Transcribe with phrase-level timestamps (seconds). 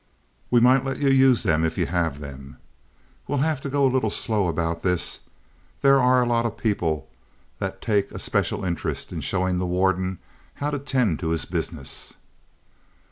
[0.49, 2.57] We might let you use them if you have them.
[3.27, 5.19] We'll have to go a little slow about this.
[5.83, 7.07] There are a lot of people
[7.59, 10.17] that take a special interest in showing the warden
[10.55, 12.15] how to tend to his business."